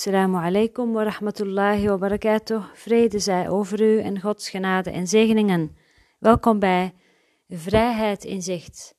[0.00, 2.64] Assalamu alaikum wa rahmatullahi wa barakatuh.
[2.74, 5.76] Vrede zij over u en Gods genade en zegeningen.
[6.18, 6.94] Welkom bij
[7.48, 8.94] Vrijheid in Zicht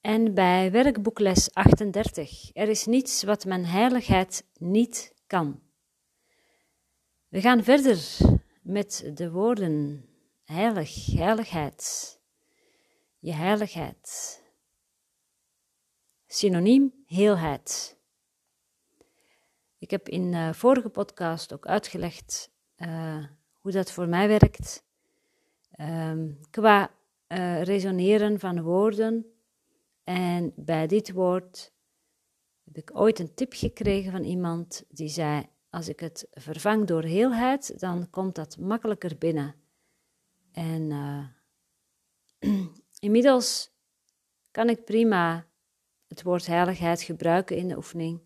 [0.00, 2.50] en bij werkboekles 38.
[2.54, 5.60] Er is niets wat mijn heiligheid niet kan.
[7.28, 8.18] We gaan verder
[8.62, 10.04] met de woorden
[10.44, 12.20] heilig, heiligheid,
[13.18, 14.42] je heiligheid.
[16.26, 17.93] Synoniem heelheid.
[19.84, 23.24] Ik heb in de vorige podcast ook uitgelegd uh,
[23.60, 24.84] hoe dat voor mij werkt.
[25.80, 26.90] Um, qua
[27.28, 29.26] uh, resoneren van woorden.
[30.04, 31.72] En bij dit woord
[32.64, 37.02] heb ik ooit een tip gekregen van iemand die zei: Als ik het vervang door
[37.02, 39.54] heelheid, dan komt dat makkelijker binnen.
[40.52, 40.90] En
[42.98, 43.70] inmiddels
[44.50, 45.46] kan ik prima
[46.08, 48.20] het woord heiligheid gebruiken in de oefening.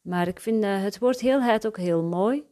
[0.00, 2.44] Maar ik vind uh, het woord heelheid ook heel mooi.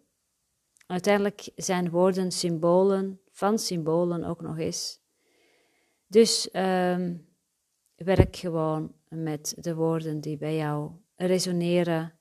[0.86, 5.00] Uiteindelijk zijn woorden symbolen, van symbolen ook nog eens.
[6.06, 7.28] Dus um,
[7.94, 12.18] werk gewoon met de woorden die bij jou resoneren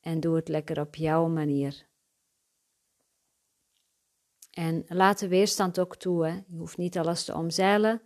[0.00, 1.86] en doe het lekker op jouw manier.
[4.50, 6.26] En laat de weerstand ook toe.
[6.26, 6.32] Hè.
[6.32, 8.02] Je hoeft niet alles te omzeilen.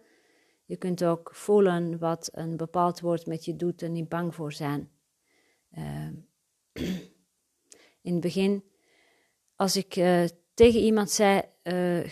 [0.64, 4.52] Je kunt ook voelen wat een bepaald woord met je doet en niet bang voor
[4.52, 4.90] zijn.
[5.78, 6.08] Uh,
[8.02, 8.64] in het begin,
[9.56, 12.10] als ik uh, tegen iemand zei, uh,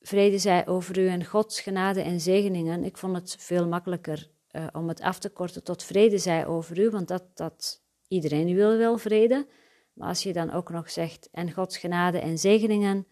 [0.00, 4.66] vrede zij over u en Gods genade en zegeningen, ik vond het veel makkelijker uh,
[4.72, 8.76] om het af te korten tot vrede zij over u, want dat, dat iedereen wil
[8.76, 9.46] wel vrede.
[9.92, 13.06] Maar als je dan ook nog zegt en Gods genade en zegeningen,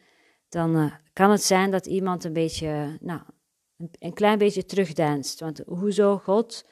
[0.48, 3.20] dan kan het zijn dat iemand een beetje, nou,
[3.76, 5.40] een, een klein beetje terugdeinst.
[5.40, 6.64] Want hoezo God?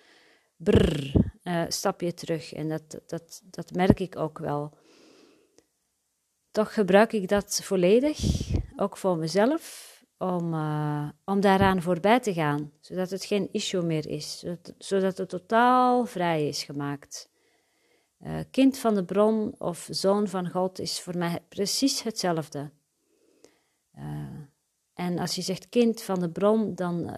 [1.43, 2.53] Uh, stapje terug.
[2.53, 4.79] En dat, dat, dat merk ik ook wel.
[6.51, 8.19] Toch gebruik ik dat volledig,
[8.77, 14.09] ook voor mezelf, om, uh, om daaraan voorbij te gaan, zodat het geen issue meer
[14.09, 14.45] is,
[14.79, 17.29] zodat, het totaal vrij is gemaakt.
[18.21, 22.71] Uh, kind van de bron of zoon van God is voor mij precies hetzelfde.
[24.95, 27.11] en als je zegt kind van de bron, dan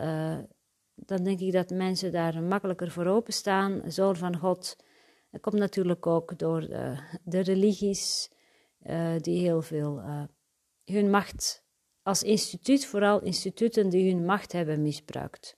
[1.06, 3.82] dan denk ik dat mensen daar makkelijker voor openstaan.
[3.86, 4.76] Zoon van God.
[5.30, 8.30] Dat komt natuurlijk ook door de, de religies,
[8.82, 10.02] uh, die heel veel
[10.84, 11.64] hun macht
[12.02, 15.56] als instituut, vooral instituten die hun macht hebben misbruikt.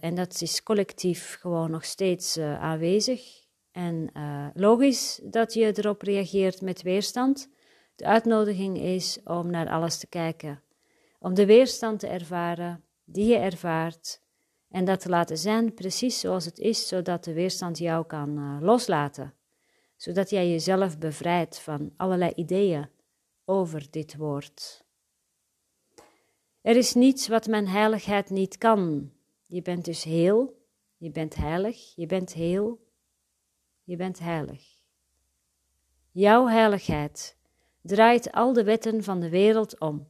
[0.00, 3.46] En dat is collectief gewoon nog steeds aanwezig.
[3.72, 4.10] En
[4.54, 7.48] logisch dat je erop reageert met weerstand.
[7.96, 10.62] De uitnodiging is om naar alles te kijken,
[11.18, 14.20] om de weerstand te ervaren die je ervaart
[14.70, 18.56] en dat te laten zijn precies zoals het is, zodat de weerstand jou kan uh,
[18.60, 19.34] loslaten.
[19.96, 22.88] Zodat jij jezelf bevrijdt van allerlei ideeën
[23.44, 24.84] over dit woord.
[26.60, 29.12] Er is niets wat mijn heiligheid niet kan.
[29.46, 30.62] Je bent dus heel,
[30.96, 32.86] je bent heilig, je bent heel,
[33.84, 34.62] je bent heilig.
[36.10, 37.36] Jouw heiligheid
[37.82, 40.08] draait al de wetten van de wereld om.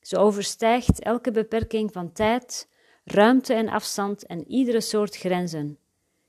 [0.00, 2.68] Ze overstijgt elke beperking van tijd,
[3.12, 5.78] ruimte en afstand en iedere soort grenzen.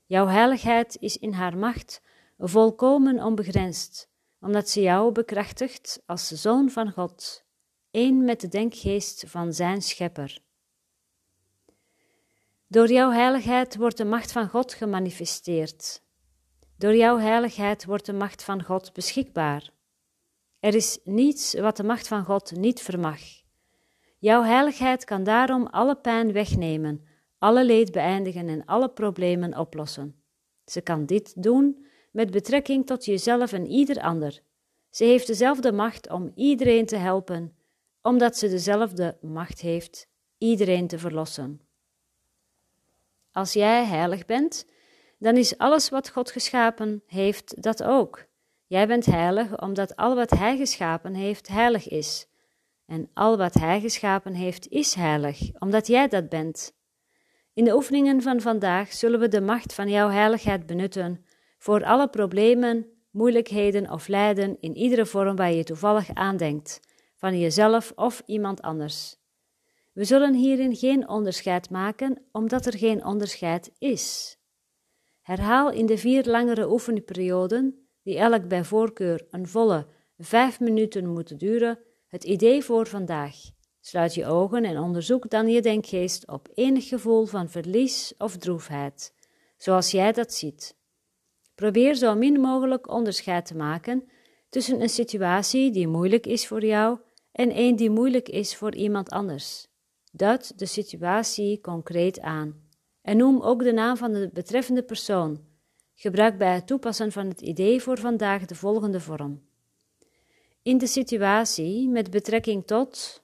[0.06, 2.02] Jouw heiligheid is in haar macht
[2.38, 4.08] volkomen onbegrensd,
[4.40, 7.44] omdat ze jou bekrachtigt als zoon van God,
[7.90, 10.42] één met de denkgeest van zijn schepper.
[12.66, 16.02] Door jouw heiligheid wordt de macht van God gemanifesteerd.
[16.76, 19.70] Door jouw heiligheid wordt de macht van God beschikbaar.
[20.60, 23.20] Er is niets wat de macht van God niet vermag.
[24.20, 27.04] Jouw heiligheid kan daarom alle pijn wegnemen,
[27.38, 30.22] alle leed beëindigen en alle problemen oplossen.
[30.64, 34.40] Ze kan dit doen met betrekking tot jezelf en ieder ander.
[34.90, 37.56] Ze heeft dezelfde macht om iedereen te helpen,
[38.02, 40.08] omdat ze dezelfde macht heeft
[40.38, 41.60] iedereen te verlossen.
[43.32, 44.66] Als jij heilig bent,
[45.18, 48.26] dan is alles wat God geschapen heeft dat ook.
[48.66, 52.29] Jij bent heilig omdat al wat Hij geschapen heeft heilig is.
[52.90, 56.74] En al wat Hij geschapen heeft is heilig, omdat jij dat bent.
[57.54, 61.24] In de oefeningen van vandaag zullen we de macht van jouw heiligheid benutten
[61.58, 66.80] voor alle problemen, moeilijkheden of lijden in iedere vorm waar je toevallig aandenkt,
[67.16, 69.16] van jezelf of iemand anders.
[69.92, 74.36] We zullen hierin geen onderscheid maken, omdat er geen onderscheid is.
[75.22, 79.86] Herhaal in de vier langere oefenperioden, die elk bij voorkeur een volle
[80.18, 81.78] vijf minuten moeten duren,
[82.10, 83.36] het idee voor vandaag.
[83.80, 89.14] Sluit je ogen en onderzoek dan je denkgeest op enig gevoel van verlies of droefheid,
[89.56, 90.76] zoals jij dat ziet.
[91.54, 94.08] Probeer zo min mogelijk onderscheid te maken
[94.48, 96.98] tussen een situatie die moeilijk is voor jou
[97.32, 99.66] en een die moeilijk is voor iemand anders.
[100.12, 102.68] Duid de situatie concreet aan
[103.02, 105.44] en noem ook de naam van de betreffende persoon.
[105.94, 109.49] Gebruik bij het toepassen van het idee voor vandaag de volgende vorm.
[110.62, 113.22] In de situatie met betrekking tot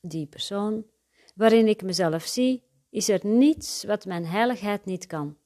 [0.00, 0.86] die persoon
[1.34, 5.36] waarin ik mezelf zie, is er niets wat mijn heiligheid niet kan.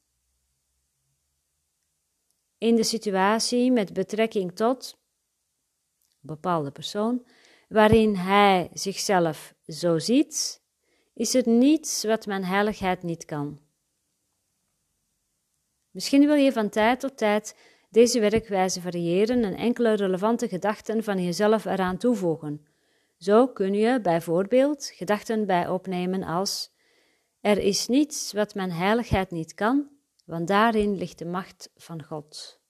[2.59, 4.99] In de situatie met betrekking tot
[6.21, 7.27] bepaalde persoon
[7.69, 10.63] waarin hij zichzelf zo ziet,
[11.15, 13.61] is er niets wat mijn heiligheid niet kan.
[15.91, 17.57] Misschien wil je van tijd tot tijd
[17.91, 22.67] deze werkwijze variëren en enkele relevante gedachten van jezelf eraan toevoegen.
[23.19, 26.73] Zo kun je bijvoorbeeld gedachten bij opnemen als:
[27.41, 29.89] Er is niets wat mijn heiligheid niet kan,
[30.25, 32.61] want daarin ligt de macht van God.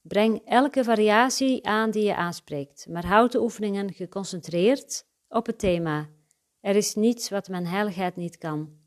[0.00, 6.08] Breng elke variatie aan die je aanspreekt, maar houd de oefeningen geconcentreerd op het thema.
[6.60, 8.78] Er is niets wat mijn heiligheid niet kan.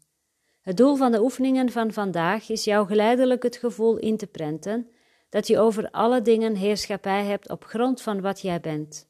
[0.62, 4.90] Het doel van de oefeningen van vandaag is jou geleidelijk het gevoel in te prenten
[5.30, 9.10] dat je over alle dingen heerschappij hebt op grond van wat jij bent.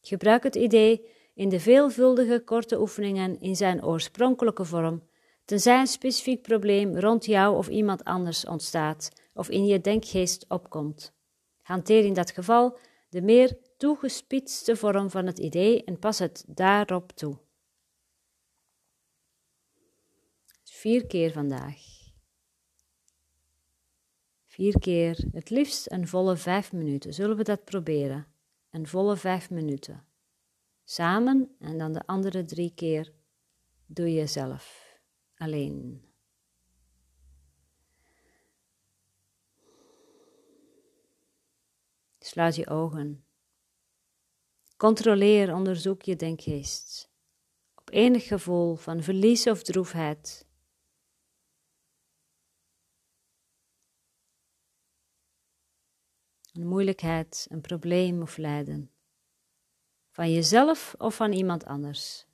[0.00, 5.02] Gebruik het idee in de veelvuldige korte oefeningen in zijn oorspronkelijke vorm,
[5.44, 11.14] tenzij een specifiek probleem rond jou of iemand anders ontstaat of in je denkgeest opkomt.
[11.62, 17.12] Hanteer in dat geval de meer toegespitste vorm van het idee en pas het daarop
[17.12, 17.36] toe.
[20.76, 21.80] Vier keer vandaag.
[24.44, 27.14] Vier keer, het liefst een volle vijf minuten.
[27.14, 28.26] Zullen we dat proberen?
[28.70, 30.06] Een volle vijf minuten.
[30.84, 33.12] Samen en dan de andere drie keer
[33.86, 34.96] doe je zelf.
[35.36, 36.04] Alleen.
[42.18, 43.24] Sluit je ogen.
[44.76, 47.10] Controleer, onderzoek je denkgeest.
[47.74, 50.45] Op enig gevoel van verlies of droefheid.
[56.56, 58.90] Een moeilijkheid, een probleem of lijden.
[60.10, 62.25] Van jezelf of van iemand anders.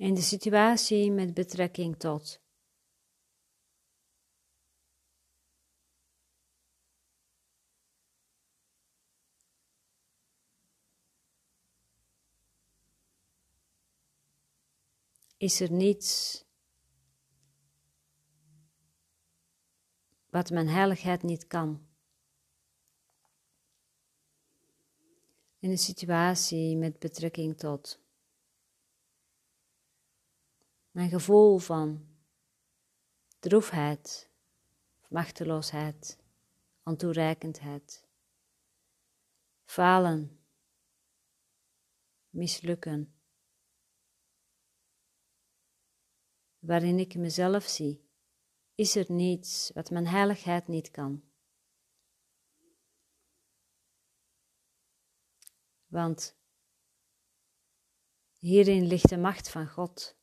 [0.00, 2.40] In de situatie met betrekking tot.
[15.36, 16.44] Is er niets
[20.30, 21.86] wat mijn heiligheid niet kan?
[25.58, 28.00] In een situatie met betrekking tot.
[30.90, 32.08] Mijn gevoel van
[33.38, 34.30] droefheid,
[35.08, 36.18] machteloosheid,
[36.82, 38.06] ontoereikendheid,
[39.64, 40.44] falen,
[42.28, 43.14] mislukken,
[46.58, 48.08] waarin ik mezelf zie,
[48.74, 51.22] is er niets wat mijn heiligheid niet kan.
[55.86, 56.38] Want
[58.38, 60.19] hierin ligt de macht van God.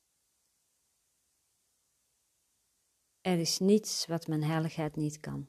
[3.27, 5.47] Er is niets wat mijn heiligheid niet kan.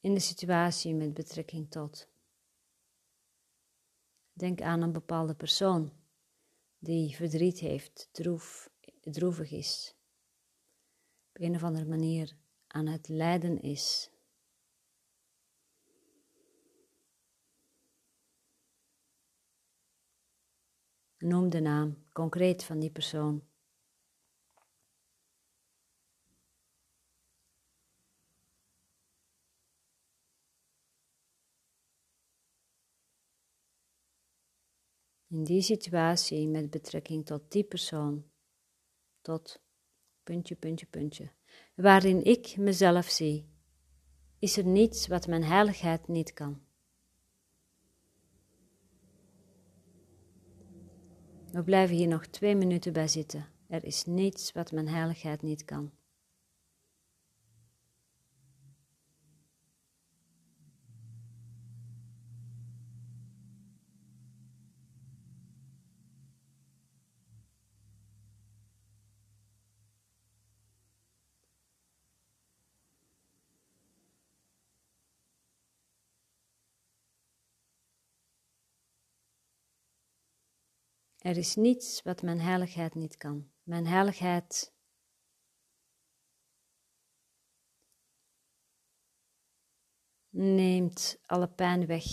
[0.00, 2.08] In de situatie met betrekking tot.
[4.32, 5.92] Denk aan een bepaalde persoon
[6.78, 9.94] die verdriet heeft, droef, droevig is,
[11.28, 14.10] op een of andere manier aan het lijden is.
[21.18, 23.49] Noem de naam concreet van die persoon.
[35.40, 38.24] In die situatie met betrekking tot die persoon,
[39.20, 39.60] tot
[40.22, 41.30] puntje, puntje, puntje,
[41.74, 43.48] waarin ik mezelf zie,
[44.38, 46.60] is er niets wat mijn heiligheid niet kan.
[51.52, 53.46] We blijven hier nog twee minuten bij zitten.
[53.68, 55.90] Er is niets wat mijn heiligheid niet kan.
[81.20, 83.52] Er is niets wat mijn heiligheid niet kan.
[83.62, 84.74] Mijn heiligheid
[90.28, 92.04] neemt alle pijn weg.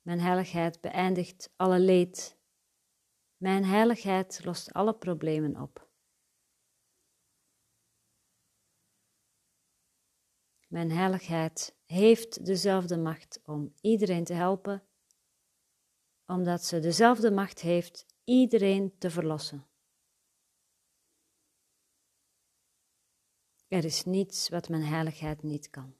[0.00, 2.38] Mijn heiligheid beëindigt alle leed.
[3.36, 5.90] Mijn heiligheid lost alle problemen op.
[10.68, 14.86] Mijn heiligheid heeft dezelfde macht om iedereen te helpen
[16.32, 19.66] omdat ze dezelfde macht heeft iedereen te verlossen.
[23.68, 25.94] Er is niets wat mijn heiligheid niet kan.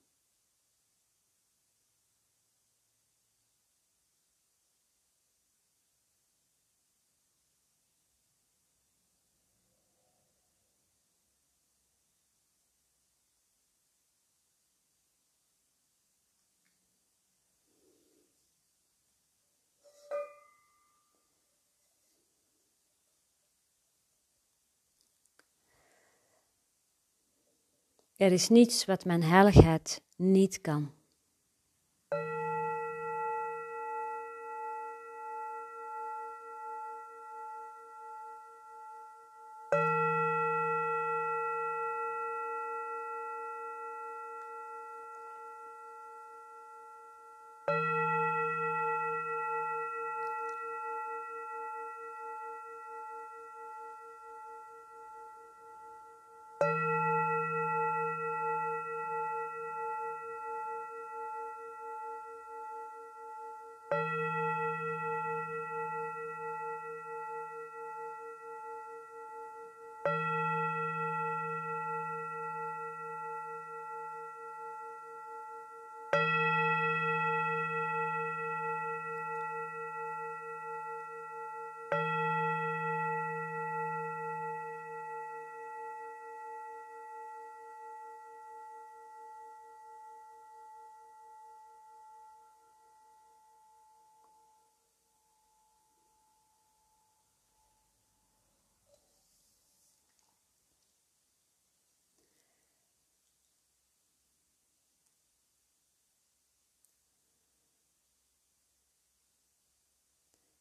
[28.17, 30.91] Er is niets wat mijn heiligheid niet kan.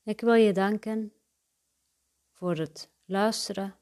[0.04, 1.14] Ik wil je danken
[2.32, 3.80] voor het luisteren,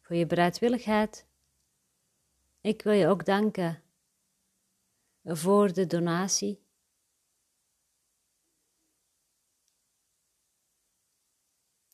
[0.00, 1.26] voor je bereidwilligheid.
[2.60, 3.82] Ik wil je ook danken
[5.24, 6.62] voor de donatie.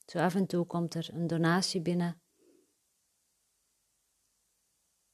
[0.06, 2.20] Zo af en toe komt er een donatie binnen.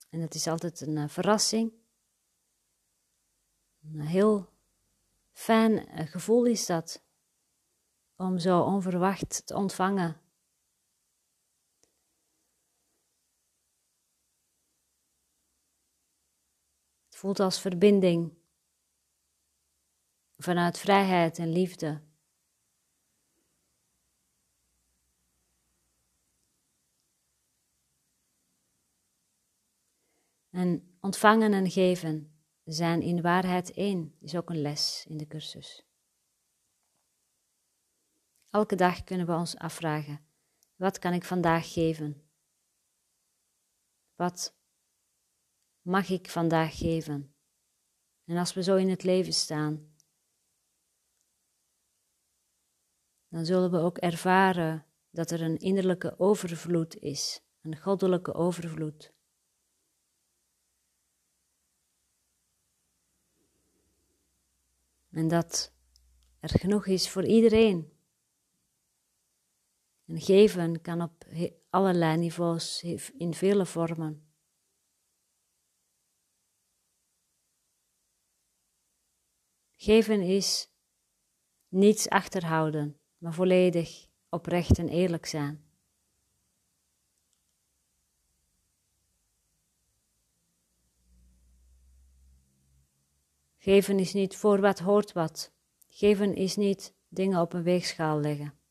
[0.09, 1.73] En het is altijd een uh, verrassing.
[3.83, 4.49] Een heel
[5.33, 7.04] fijn uh, gevoel is dat
[8.25, 10.21] om zo onverwacht te ontvangen.
[17.05, 18.33] Het voelt als verbinding
[20.37, 22.03] vanuit vrijheid en liefde.
[30.51, 35.94] En ontvangen en geven zijn in waarheid één, is ook een les in de cursus.
[38.55, 40.27] Elke dag kunnen we ons afvragen:
[40.77, 42.31] wat kan ik vandaag geven?
[44.15, 44.57] Wat
[45.83, 47.35] mag ik vandaag geven?
[48.25, 49.95] En als we zo in het leven staan,
[53.29, 59.13] dan zullen we ook ervaren dat er een innerlijke overvloed is, een goddelijke overvloed.
[65.11, 65.75] En dat
[66.41, 67.94] er genoeg is voor iedereen.
[70.07, 71.27] En geven kan op
[71.71, 72.83] allerlei niveaus,
[73.19, 74.29] in vele vormen.
[79.77, 80.73] Geven is
[81.69, 85.65] niets achterhouden, maar volledig oprecht en eerlijk zijn.
[93.59, 95.53] Geven is niet voor wat hoort wat.
[95.87, 98.64] Geven is niet dingen op een weegschaal leggen.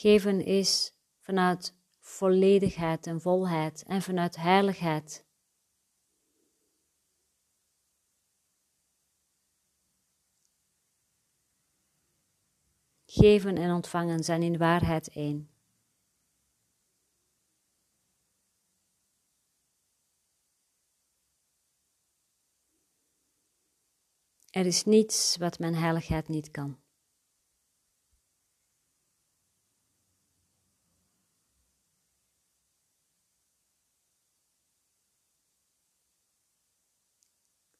[0.00, 5.26] Geven is vanuit volledigheid en volheid en vanuit heiligheid.
[13.06, 15.50] Geven en ontvangen zijn in waarheid één.
[24.50, 26.87] Er is niets wat mijn heiligheid niet kan.